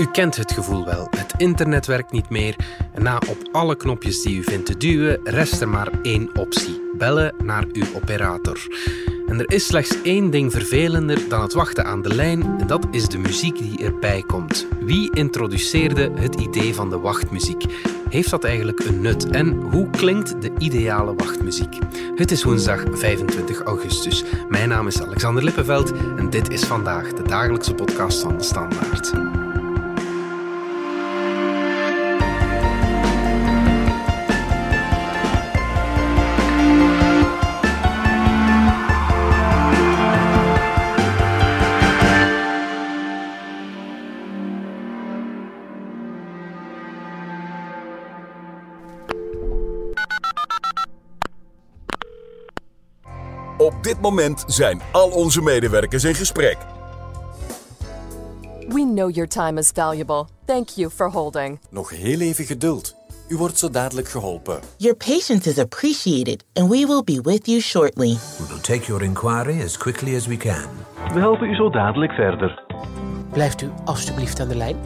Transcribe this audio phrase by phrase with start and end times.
[0.00, 1.08] U kent het gevoel wel.
[1.10, 2.56] Het internet werkt niet meer.
[2.92, 6.80] En na op alle knopjes die u vindt te duwen, rest er maar één optie:
[6.98, 8.58] bellen naar uw operator.
[9.26, 12.86] En er is slechts één ding vervelender dan het wachten aan de lijn, en dat
[12.90, 14.66] is de muziek die erbij komt.
[14.80, 17.64] Wie introduceerde het idee van de wachtmuziek?
[18.08, 19.30] Heeft dat eigenlijk een nut?
[19.30, 21.78] En hoe klinkt de ideale wachtmuziek?
[22.14, 24.24] Het is woensdag 25 augustus.
[24.48, 29.09] Mijn naam is Alexander Lippenveld en dit is vandaag de dagelijkse podcast van de Standaard.
[54.00, 56.56] Dit moment zijn al onze medewerkers in gesprek.
[58.68, 60.24] We know your time is valuable.
[60.44, 61.60] Thank you for holding.
[61.70, 62.96] Nog heel even geduld.
[63.28, 64.60] U wordt zo dadelijk geholpen.
[64.76, 68.16] Your patience is appreciated, and we will be with you shortly.
[68.38, 70.68] We will take your inquiry as quickly as we can.
[71.12, 72.62] We helpen u zo dadelijk verder.
[73.32, 74.76] Blijft u alstublieft aan de lijn?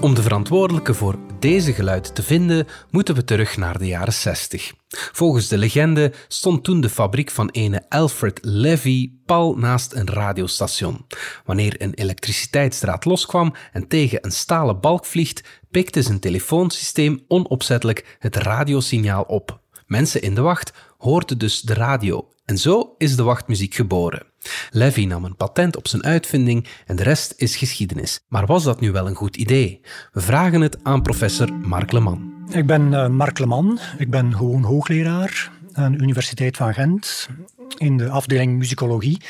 [0.00, 4.72] Om de verantwoordelijke voor deze geluid te vinden, moeten we terug naar de jaren 60.
[4.88, 11.06] Volgens de legende stond toen de fabriek van ene Alfred Levy pal naast een radiostation.
[11.44, 18.36] Wanneer een elektriciteitsdraad loskwam en tegen een stalen balk vliegt, pikte zijn telefoonsysteem onopzettelijk het
[18.36, 19.60] radiosignaal op.
[19.86, 24.29] Mensen in de wacht hoorden dus de radio en zo is de wachtmuziek geboren.
[24.70, 28.20] Levy nam een patent op zijn uitvinding en de rest is geschiedenis.
[28.28, 29.80] Maar was dat nu wel een goed idee?
[30.12, 32.32] We vragen het aan professor Mark Leman.
[32.50, 33.78] Ik ben uh, Mark Leman.
[33.98, 37.28] Ik ben gewoon hoogleraar aan de Universiteit van Gent
[37.76, 39.20] in de afdeling muzikologie.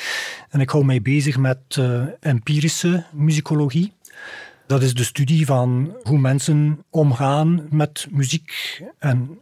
[0.48, 3.92] En ik hou mij bezig met uh, empirische muzikologie.
[4.66, 9.38] Dat is de studie van hoe mensen omgaan met muziek en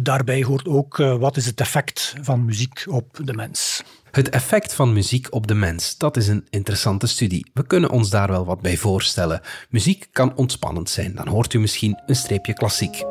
[0.00, 3.82] daarbij hoort ook uh, wat is het effect van muziek op de mens.
[4.10, 7.50] Het effect van muziek op de mens, dat is een interessante studie.
[7.54, 9.40] We kunnen ons daar wel wat bij voorstellen.
[9.68, 13.04] Muziek kan ontspannend zijn, dan hoort u misschien een streepje klassiek.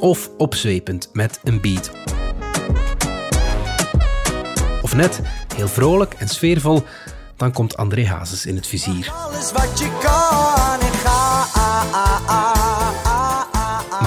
[0.00, 1.90] Of opzwepend met een beat.
[4.82, 5.20] Of net
[5.56, 6.82] heel vrolijk en sfeervol,
[7.36, 9.12] dan komt André Hazes in het vizier.
[9.12, 10.47] Alles wat je kan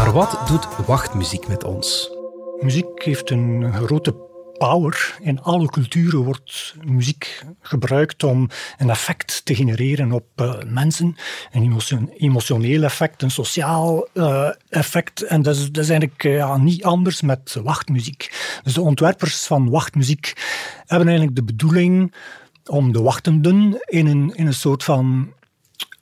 [0.01, 2.11] Maar wat doet wachtmuziek met ons?
[2.59, 4.15] Muziek heeft een grote
[4.57, 5.17] power.
[5.19, 11.15] In alle culturen wordt muziek gebruikt om een effect te genereren op uh, mensen.
[11.51, 15.21] Een emotioneel effect, een sociaal uh, effect.
[15.21, 18.31] En dat is, eigenlijk ja, niet anders met wachtmuziek.
[18.63, 20.33] Dus de ontwerpers van wachtmuziek
[20.85, 22.13] hebben eigenlijk de bedoeling
[22.65, 25.33] om de wachtenden in een, in een soort van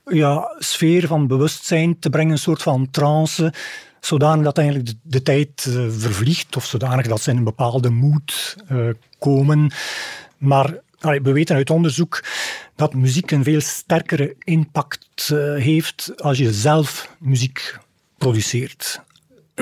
[0.06, 3.54] ja, sfeer van bewustzijn te brengen, een soort van trance,
[4.00, 8.56] zodanig dat eigenlijk de, tijd uh, vervliegt, of zodanig dat ze in een bepaalde moed
[8.72, 8.90] uh,
[9.20, 9.72] komen.
[10.38, 12.24] Maar we weten uit onderzoek
[12.76, 17.78] dat muziek een veel sterkere impact uh, heeft als je zelf muziek
[18.18, 19.02] produceert.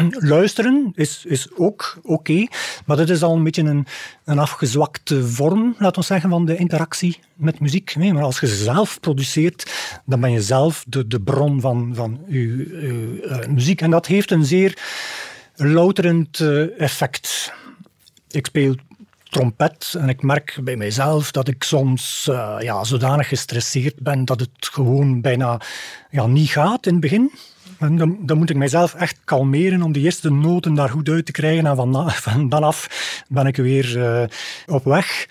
[0.34, 2.48] Luisteren is, is ook oké,
[2.86, 3.86] maar dat is al een beetje een,
[4.24, 7.96] een afgezwakte vorm, laten we zeggen, van de interactie met muziek.
[7.96, 9.72] Nee, maar als je zelf produceert,
[10.06, 13.82] dan ben je zelf de, de bron van, van je, je uh, muziek.
[13.82, 14.78] En dat heeft een zeer
[15.56, 17.54] louterend uh, effect.
[18.30, 18.76] Ik speel
[19.24, 22.24] trompet en ik merk bij mijzelf dat ik soms
[22.60, 25.62] ja, zodanig gestresseerd ben dat het gewoon bijna
[26.10, 27.32] ja, niet gaat in het begin.
[27.80, 31.32] Dan, dan, moet ik mijzelf echt kalmeren om de eerste noten daar goed uit te
[31.32, 31.66] krijgen.
[31.66, 32.88] En van, van dan af
[33.30, 34.24] ben ik weer uh,
[34.66, 35.28] op weg.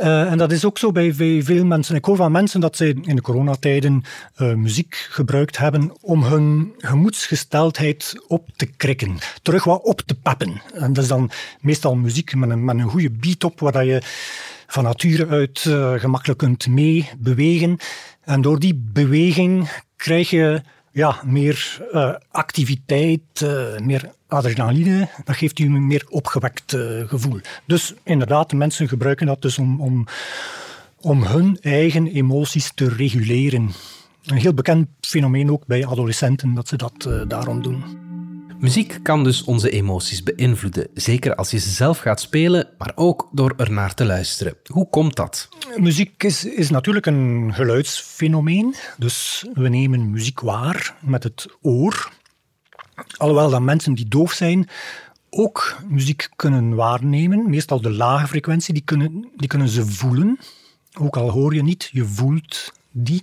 [0.00, 1.96] Uh, en dat is ook zo bij veel mensen.
[1.96, 4.02] Ik hoor van mensen dat zij in de coronatijden
[4.38, 9.18] uh, muziek gebruikt hebben om hun gemoedsgesteldheid op te krikken.
[9.42, 10.62] Terug wat op te peppen.
[10.74, 14.02] En dat is dan meestal muziek met een, een goede beat op, waar je
[14.66, 15.58] van nature uit
[16.00, 17.76] gemakkelijk kunt mee bewegen.
[18.24, 20.62] En door die beweging krijg je
[20.92, 25.08] ja, meer uh, activiteit, uh, meer adrenaline.
[25.24, 27.40] Dat geeft u een meer opgewekt uh, gevoel.
[27.66, 30.06] Dus inderdaad, de mensen gebruiken dat dus om, om,
[31.00, 33.70] om hun eigen emoties te reguleren.
[34.24, 38.01] Een heel bekend fenomeen ook bij adolescenten, dat ze dat daarom doen.
[38.62, 43.28] Muziek kan dus onze emoties beïnvloeden, zeker als je ze zelf gaat spelen, maar ook
[43.32, 44.56] door er naar te luisteren.
[44.66, 45.48] Hoe komt dat?
[45.76, 52.12] Muziek is, is natuurlijk een geluidsfenomeen, dus we nemen muziek waar met het oor.
[53.16, 54.68] Alhoewel dat mensen die doof zijn
[55.30, 60.38] ook muziek kunnen waarnemen, meestal de lage frequentie, die kunnen, die kunnen ze voelen.
[60.98, 63.22] Ook al hoor je niet, je voelt die.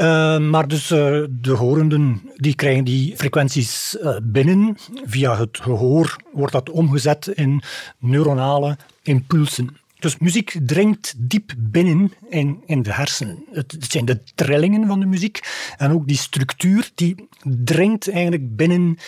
[0.00, 4.76] Uh, maar dus uh, de horenden die krijgen die frequenties uh, binnen.
[5.04, 7.62] Via het gehoor wordt dat omgezet in
[7.98, 9.76] neuronale impulsen.
[9.98, 13.44] Dus muziek dringt diep binnen in, in de hersenen.
[13.50, 15.40] Het, het, zijn de trillingen van de muziek
[15.76, 18.98] en ook die structuur die dringt eigenlijk binnen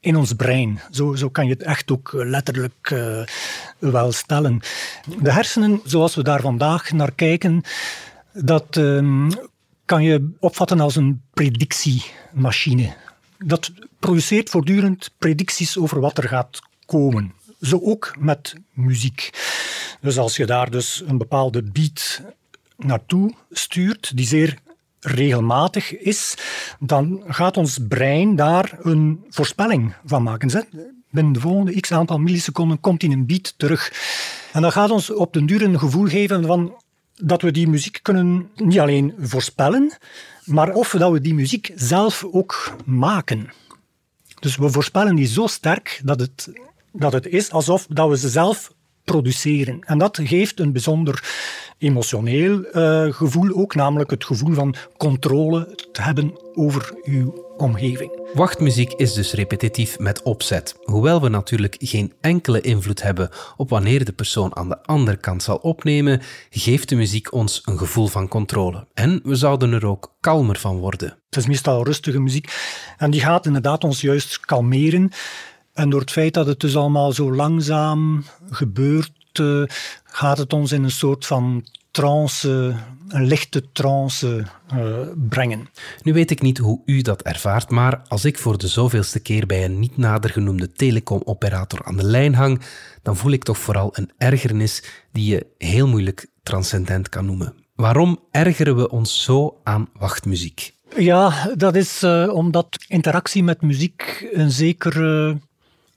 [0.00, 0.80] in ons brein.
[0.90, 2.94] Zo, zo kan je het echt ook letterlijk
[3.78, 4.60] wel stellen.
[5.22, 7.62] De hersenen, zoals we daar vandaag naar kijken,
[8.32, 9.28] dat uh,
[9.88, 12.94] kan je opvatten als een predictiemachine.
[13.38, 17.32] Dat produceert voortdurend predicties over wat er gaat komen.
[17.60, 19.30] Zo ook met muziek.
[20.00, 22.22] Dus als je daar dus een bepaalde beat
[22.76, 24.58] naartoe stuurt, die zeer
[25.00, 26.34] regelmatig is,
[26.80, 30.66] dan gaat ons brein daar een voorspelling van maken.
[31.10, 33.92] Binnen de volgende x aantal milliseconden komt in een beat terug.
[34.52, 36.82] En dat gaat ons op den duur een gevoel geven van
[37.22, 39.92] dat we die muziek kunnen niet alleen voorspellen,
[40.44, 43.48] maar of dat we die muziek zelf ook maken.
[44.40, 46.52] Dus we voorspellen die zo sterk dat het,
[46.92, 48.72] dat het is alsof dat we ze zelf
[49.12, 49.78] produceren.
[49.80, 51.24] En dat geeft een bijzonder
[51.78, 58.10] emotioneel uh, gevoel ook, namelijk het gevoel van controle te hebben over uw omgeving.
[58.34, 60.76] Wachtmuziek is dus repetitief met opzet.
[60.82, 65.42] Hoewel we natuurlijk geen enkele invloed hebben op wanneer de persoon aan de andere kant
[65.42, 66.20] zal opnemen,
[66.50, 68.86] geeft de muziek ons een gevoel van controle.
[68.94, 71.08] En we zouden er ook kalmer van worden.
[71.08, 72.52] Het is meestal rustige muziek
[72.96, 75.10] en die gaat inderdaad ons juist kalmeren.
[75.78, 79.62] En door het feit dat het dus allemaal zo langzaam gebeurt, uh,
[80.04, 82.74] gaat het ons in een soort van trance,
[83.08, 84.96] een lichte trance uh,
[85.28, 85.68] brengen.
[86.02, 89.46] Nu weet ik niet hoe u dat ervaart, maar als ik voor de zoveelste keer
[89.46, 92.60] bij een niet nader genoemde telecomoperator aan de lijn hang,
[93.02, 94.82] dan voel ik toch vooral een ergernis
[95.12, 97.54] die je heel moeilijk transcendent kan noemen.
[97.74, 100.74] Waarom ergeren we ons zo aan wachtmuziek?
[100.96, 105.38] Ja, dat is uh, omdat interactie met muziek een zekere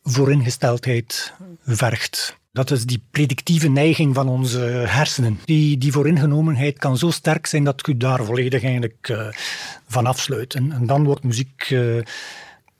[0.04, 1.34] vooringesteldheid
[1.66, 2.40] vergt.
[2.54, 5.40] Dat is die predictieve neiging van onze hersenen.
[5.46, 9.28] Die, die vooringenomenheid kan zo sterk zijn dat je daar volledig eigenlijk uh,
[9.88, 10.54] van afsluit.
[10.54, 12.02] En, dan wordt muziek, uh,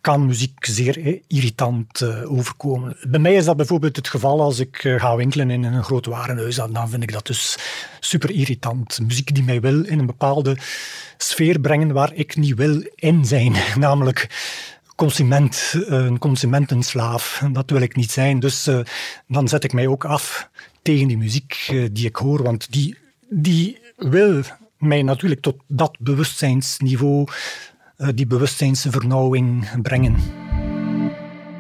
[0.02, 2.98] kan muziek zeer irritant uh, overkomen.
[3.08, 6.56] Bij mij is dat bijvoorbeeld het geval als ik ga winkelen in een groot warenhuis.
[6.56, 7.58] Dan vind ik dat dus
[8.00, 9.00] super irritant.
[9.02, 10.58] Muziek die mij wil in een bepaalde
[11.18, 13.56] sfeer brengen waar ik niet wil in zijn.
[13.80, 14.30] Namelijk
[15.02, 17.44] consument, een consumentenslaaf.
[17.52, 18.40] Dat wil ik niet zijn.
[18.40, 18.80] Dus uh,
[19.28, 20.50] dan zet ik mij ook af
[20.82, 22.98] tegen die muziek uh, die ik hoor, want die,
[23.30, 24.42] die wil
[24.78, 27.28] mij natuurlijk tot dat bewustzijnsniveau,
[27.98, 30.16] uh, die bewustzijnsvernauwing brengen.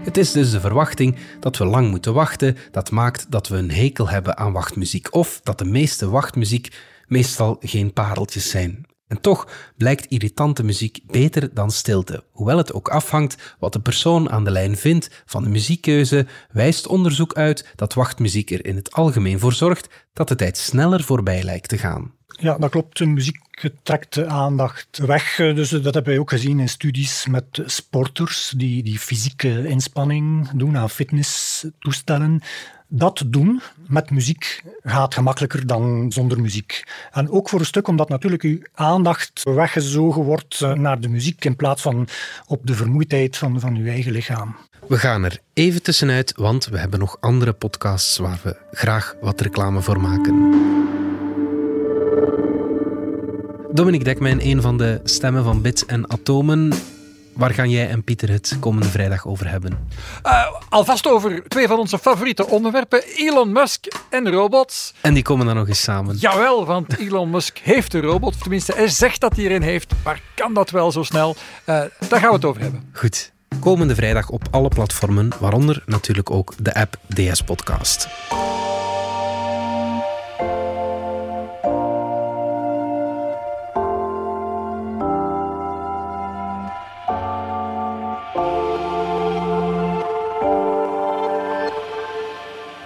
[0.04, 3.72] Het is dus de verwachting dat we lang moeten wachten, dat maakt dat we een
[3.72, 6.76] hekel hebben aan wachtmuziek, of dat de meeste wachtmuziek
[7.08, 8.86] meestal geen pareltjes zijn.
[9.12, 9.48] En toch
[9.78, 12.24] blijkt irritante muziek beter dan stilte.
[12.31, 16.88] Hoewel het ook afhangt wat de persoon aan de lijn vindt van de muziekkeuze, wijst
[16.88, 21.44] onderzoek uit dat wachtmuziek er in het algemeen voor zorgt dat de tijd sneller voorbij
[21.44, 22.12] lijkt te gaan.
[22.28, 22.98] Ja, dat klopt.
[22.98, 23.38] De muziek
[23.84, 25.36] trekt de aandacht weg.
[25.36, 30.78] Dus dat hebben wij ook gezien in studies met sporters die, die fysieke inspanning doen
[30.78, 32.42] aan fitnesstoestellen
[32.94, 36.84] dat doen met muziek gaat gemakkelijker dan zonder muziek.
[37.12, 41.46] En ook voor een stuk omdat natuurlijk uw aandacht weggezogen wordt eh, naar de muziek
[41.46, 42.08] in plaats van
[42.48, 44.56] op de vermoeidheid van, van uw eigen lichaam.
[44.88, 49.42] We gaan er even tussenuit, want we hebben nog andere podcasts waar we graag wat
[49.42, 50.51] reclame voor maken.
[53.72, 56.74] Dominic Dekmijn, een van de stemmen van Bits en Atomen.
[57.34, 59.88] Waar gaan jij en Pieter het komende vrijdag over hebben?
[60.24, 64.94] Uh, alvast over twee van onze favoriete onderwerpen: Elon Musk en robots.
[65.02, 66.16] En die komen dan nog eens samen.
[66.16, 68.42] Jawel, want Elon Musk heeft een robot.
[68.42, 69.94] Tenminste, hij zegt dat hij erin heeft.
[70.04, 71.36] Maar kan dat wel zo snel?
[71.66, 71.66] Uh,
[72.10, 72.90] daar gaan we het over hebben.
[72.94, 73.32] Goed.
[73.60, 78.08] Komende vrijdag op alle platformen, waaronder natuurlijk ook de app DS Podcast.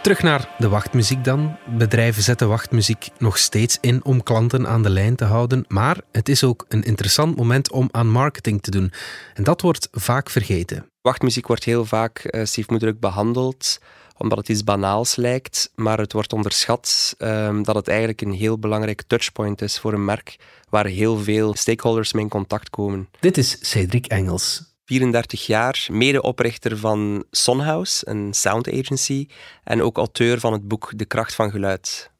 [0.06, 1.58] Terug naar de wachtmuziek dan.
[1.78, 6.30] Bedrijven zetten wachtmuziek nog steeds in om klanten aan de lijn te houden, maar het
[6.30, 8.92] is ook een interessant moment om aan marketing te doen.
[9.34, 10.90] En dat wordt vaak vergeten.
[11.02, 13.80] Wachtmuziek wordt heel vaak uh, stiefmoederlijk behandeld
[14.18, 18.60] omdat het iets banaals lijkt, maar het wordt onderschat um, dat het eigenlijk een heel
[18.60, 20.36] belangrijk touchpoint is voor een merk
[20.70, 23.10] waar heel veel stakeholders mee in contact komen.
[23.20, 24.75] Dit is Cedric Engels.
[24.86, 29.28] 34 jaar, medeoprichter van Sonhouse, een sound agency,
[29.64, 32.12] en ook auteur van het boek De Kracht van Geluid.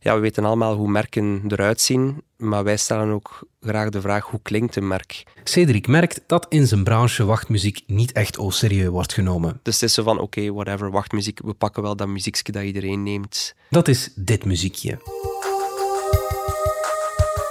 [0.00, 4.26] ja, we weten allemaal hoe merken eruit zien, maar wij stellen ook graag de vraag
[4.26, 5.22] hoe klinkt een merk?
[5.44, 9.60] Cedric merkt dat in zijn branche wachtmuziek niet echt au serieus wordt genomen.
[9.62, 13.02] Dus het is zo van, oké, whatever, wachtmuziek, we pakken wel dat muziekje dat iedereen
[13.02, 13.54] neemt.
[13.70, 14.98] Dat is dit muziekje.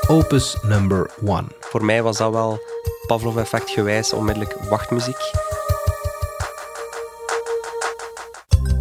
[0.08, 1.48] Opus number one.
[1.60, 2.60] Voor mij was dat wel
[3.10, 5.32] Pavlov-effect gewijs onmiddellijk wachtmuziek.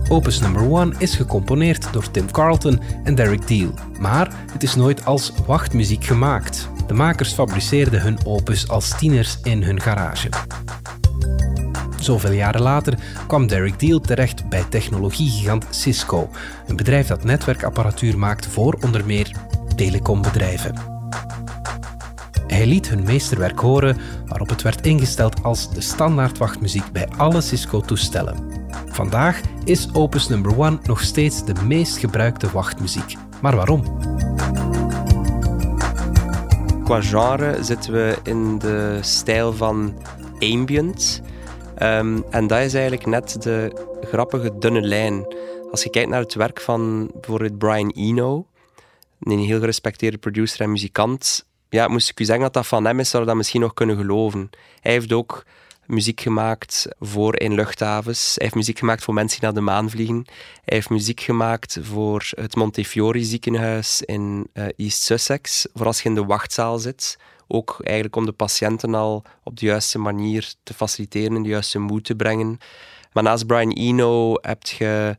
[0.09, 5.05] Opus number one is gecomponeerd door Tim Carlton en Derek Deal, maar het is nooit
[5.05, 6.69] als wachtmuziek gemaakt.
[6.87, 10.29] De makers fabriceerden hun opus als tieners in hun garage.
[11.99, 12.95] Zoveel jaren later
[13.27, 16.31] kwam Derek Deal terecht bij technologiegigant Cisco,
[16.67, 19.31] een bedrijf dat netwerkapparatuur maakt voor onder meer
[19.77, 20.98] telecombedrijven.
[22.49, 27.41] Hij liet hun meesterwerk horen, waarop het werd ingesteld als de standaard wachtmuziek bij alle
[27.41, 28.37] Cisco-toestellen.
[28.87, 33.15] Vandaag is Opus Number One nog steeds de meest gebruikte wachtmuziek.
[33.41, 33.83] Maar waarom?
[36.85, 39.95] Qua genre zitten we in de stijl van
[40.39, 41.23] ambient.
[41.83, 45.35] Um, en dat is eigenlijk net de grappige dunne lijn.
[45.71, 48.47] Als je kijkt naar het werk van bijvoorbeeld Brian Eno,
[49.21, 53.01] een heel gerespecteerde producer en muzikant, ja, moest ik u zeggen dat dat van hem
[53.01, 54.51] is, zou dat misschien nog kunnen geloven.
[54.81, 55.45] Hij heeft ook
[55.87, 58.33] muziek gemaakt voor in luchthavens.
[58.35, 60.25] Hij heeft muziek gemaakt voor mensen die naar de maan vliegen.
[60.65, 66.09] Hij heeft muziek gemaakt voor het Montefiore ziekenhuis in uh, East Sussex, voor als je
[66.09, 67.19] in de wachtzaal zit.
[67.47, 71.79] Ook eigenlijk om de patiënten al op de juiste manier te faciliteren, in de juiste
[71.79, 72.59] moed te brengen.
[73.13, 75.17] Maar naast Brian Eno heb je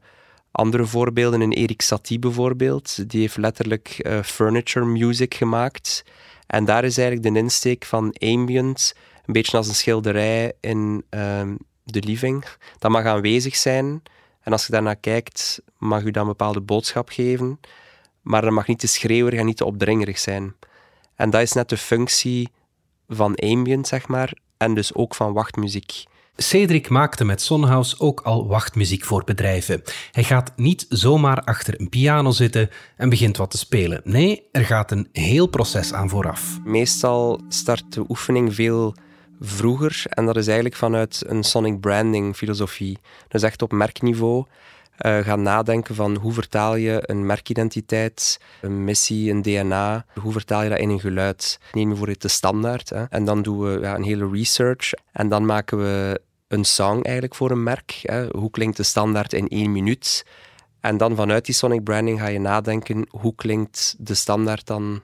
[0.52, 1.42] andere voorbeelden.
[1.42, 6.04] Een Erik Satie bijvoorbeeld, die heeft letterlijk uh, furniture music gemaakt.
[6.50, 8.94] En daar is eigenlijk de insteek van ambient
[9.26, 12.46] een beetje als een schilderij in ehm, de living.
[12.80, 14.04] Dat mag aanwezig zijn.
[14.42, 17.60] En als je daarnaar kijkt, mag u dan een bepaalde boodschap geven.
[18.22, 20.56] Maar dat mag niet te schreeuwerig en niet te opdringerig zijn.
[21.16, 22.50] En dat is net de functie
[23.08, 24.34] van ambient, zeg maar.
[24.58, 26.04] En dus ook van wachtmuziek.
[26.42, 29.82] Cedric maakte met Sonhouse ook al wachtmuziek voor bedrijven.
[30.12, 34.02] Hij gaat niet zomaar achter een piano zitten en begint wat te spelen.
[34.04, 36.60] Nee, er gaat een heel proces aan vooraf.
[36.64, 38.96] Meestal start de oefening veel
[39.40, 40.04] vroeger.
[40.10, 42.98] En dat is eigenlijk vanuit een sonic branding filosofie.
[43.28, 44.46] Dus echt op merkniveau.
[45.06, 50.64] Uh, gaan nadenken van hoe vertaal je een merkidentiteit, een missie, een DNA, hoe vertaal
[50.64, 51.60] je dat in een geluid.
[51.74, 53.04] Neem bijvoorbeeld de standaard hè.
[53.04, 57.36] en dan doen we ja, een hele research en dan maken we een song eigenlijk
[57.36, 58.00] voor een merk.
[58.02, 58.28] Hè.
[58.28, 60.26] Hoe klinkt de standaard in één minuut?
[60.80, 65.02] En dan vanuit die sonic branding ga je nadenken hoe klinkt de standaard dan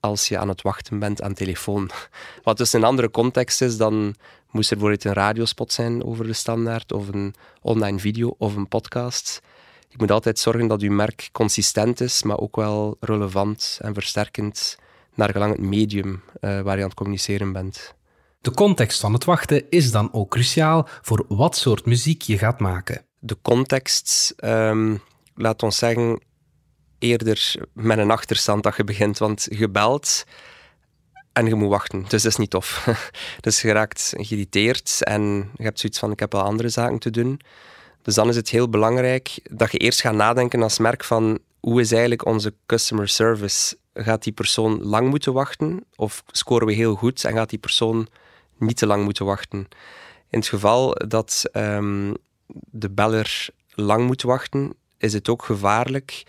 [0.00, 1.90] als je aan het wachten bent aan telefoon.
[2.42, 4.14] Wat dus een andere context is dan
[4.50, 8.68] moest er bijvoorbeeld een radiospot zijn over de standaard, of een online video of een
[8.68, 9.42] podcast.
[9.88, 14.78] Je moet altijd zorgen dat je merk consistent is, maar ook wel relevant en versterkend
[15.14, 17.94] naar gelang het medium uh, waar je aan het communiceren bent.
[18.40, 22.60] De context van het wachten is dan ook cruciaal voor wat soort muziek je gaat
[22.60, 23.04] maken.
[23.18, 25.00] De context, um,
[25.34, 26.20] laat ons zeggen,
[26.98, 30.24] eerder met een achterstand dat je begint, want je belt
[31.32, 32.00] en je moet wachten.
[32.08, 32.88] Dus dat is niet tof.
[33.40, 35.22] dus je raakt geïrriteerd en
[35.54, 37.40] je hebt zoiets van ik heb wel andere zaken te doen.
[38.02, 41.80] Dus dan is het heel belangrijk dat je eerst gaat nadenken als merk van hoe
[41.80, 43.76] is eigenlijk onze customer service?
[43.94, 48.08] Gaat die persoon lang moeten wachten of scoren we heel goed en gaat die persoon
[48.60, 49.58] niet te lang moeten wachten?
[50.28, 52.14] In het geval dat um,
[52.70, 56.22] de beller lang moet wachten, is het ook gevaarlijk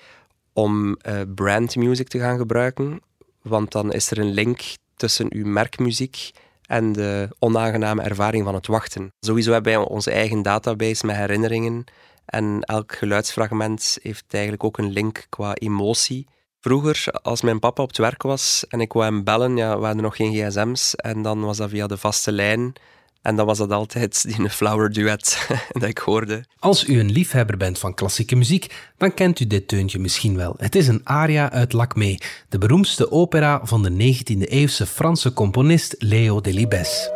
[0.53, 3.01] om uh, brand music te gaan gebruiken,
[3.41, 4.61] want dan is er een link
[4.95, 6.31] tussen uw merkmuziek
[6.65, 9.13] en de onaangename ervaring van het wachten.
[9.19, 11.83] Sowieso hebben wij onze eigen database met herinneringen
[12.25, 16.27] en elk geluidsfragment heeft eigenlijk ook een link qua emotie.
[16.62, 19.86] Vroeger, als mijn papa op het werk was en ik wou hem bellen, ja, we
[19.86, 22.74] hadden nog geen gsm's en dan was dat via de vaste lijn.
[23.22, 25.48] En dan was dat altijd die flower duet
[25.80, 26.44] dat ik hoorde.
[26.60, 30.53] Als u een liefhebber bent van klassieke muziek, dan kent u dit teuntje misschien wel.
[30.58, 32.18] Het is een aria uit Lacmé,
[32.50, 37.10] de beroemdste opera van de 19e-eeuwse Franse componist Leo Delibes.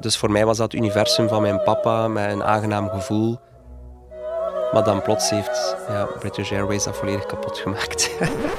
[0.00, 3.38] Dus voor mij was dat het universum van mijn papa met een aangenaam gevoel.
[4.72, 8.10] Maar dan plots heeft ja, British Airways dat volledig kapot gemaakt.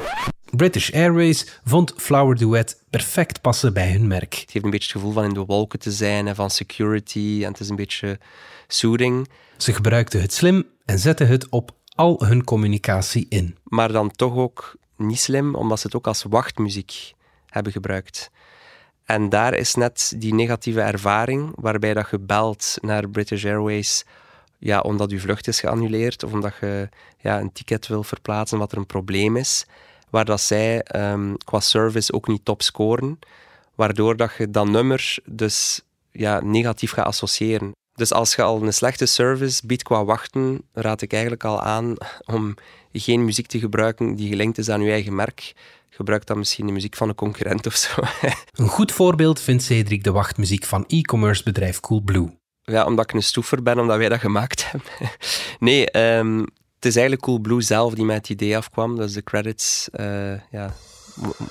[0.55, 4.33] British Airways vond Flower Duet perfect passen bij hun merk.
[4.33, 7.39] Het heeft een beetje het gevoel van in de wolken te zijn en van security
[7.41, 8.19] en het is een beetje
[8.67, 9.29] soothing.
[9.57, 13.57] Ze gebruikten het slim en zetten het op al hun communicatie in.
[13.63, 17.13] Maar dan toch ook niet slim, omdat ze het ook als wachtmuziek
[17.49, 18.31] hebben gebruikt.
[19.05, 24.05] En daar is net die negatieve ervaring, waarbij dat je belt naar British Airways
[24.63, 28.71] ja, omdat je vlucht is geannuleerd of omdat je ja, een ticket wil verplaatsen wat
[28.71, 29.65] er een probleem is.
[30.09, 33.19] Waar dat zij ehm, qua service ook niet top scoren.
[33.75, 37.71] Waardoor dat je dat nummer dus ja, negatief gaat associëren.
[37.95, 41.95] Dus als je al een slechte service biedt qua wachten, raad ik eigenlijk al aan
[42.25, 42.55] om
[42.91, 45.53] geen muziek te gebruiken die gelinkt is aan je eigen merk.
[45.89, 48.01] Gebruik dan misschien de muziek van een concurrent of zo.
[48.51, 52.41] Een goed voorbeeld vindt Cedric de wachtmuziek van e-commerce bedrijf Coolblue.
[52.65, 55.11] Ja, omdat ik een stoever ben, omdat wij dat gemaakt hebben.
[55.59, 56.39] nee, ehm,
[56.75, 58.95] het is eigenlijk Coolblue zelf die met het idee afkwam.
[58.95, 60.73] Dus de credits uh, ja,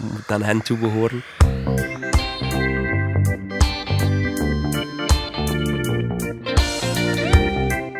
[0.01, 1.23] moeten aan hen toebehoren.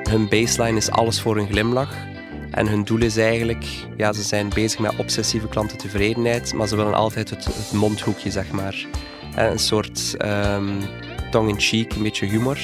[0.09, 1.95] Hun baseline is alles voor een glimlach.
[2.51, 3.65] En hun doel is eigenlijk,
[3.97, 8.87] ja, ze zijn bezig met obsessieve klantentevredenheid, maar ze willen altijd het, mondhoekje, zeg maar.
[9.35, 10.79] Een soort um,
[11.31, 12.59] tongue-in-cheek, een beetje humor.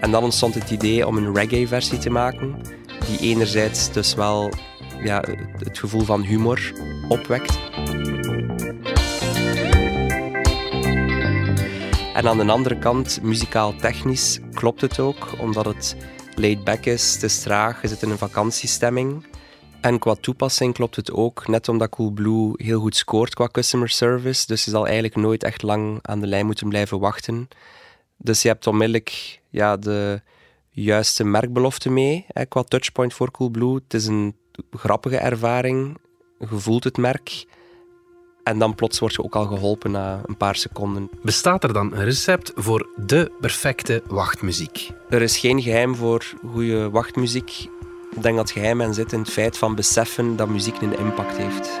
[0.00, 2.60] En dan ontstond het idee om een reggae-versie te maken,
[3.06, 4.50] die enerzijds dus wel
[5.02, 5.24] ja,
[5.58, 6.72] het gevoel van humor
[7.08, 7.58] opwekt.
[12.14, 15.96] En aan de andere kant, muzikaal-technisch, klopt het ook, omdat het
[16.34, 19.26] laid back is, het is traag, je zit in een vakantiestemming.
[19.80, 24.46] En qua toepassing klopt het ook, net omdat Coolblue heel goed scoort qua customer service.
[24.46, 27.48] Dus je zal eigenlijk nooit echt lang aan de lijn moeten blijven wachten.
[28.18, 30.20] Dus je hebt onmiddellijk ja, de
[30.70, 33.74] juiste merkbelofte mee hè, qua touchpoint voor Coolblue.
[33.74, 34.36] Het is een
[34.70, 35.98] grappige ervaring,
[36.38, 37.46] je voelt het merk.
[38.42, 41.10] En dan plots word je ook al geholpen na een paar seconden.
[41.22, 44.90] Bestaat er dan een recept voor de perfecte wachtmuziek?
[45.08, 47.50] Er is geen geheim voor goede wachtmuziek.
[48.10, 50.98] Ik denk dat het geheim en zit in het feit van beseffen dat muziek een
[50.98, 51.80] impact heeft.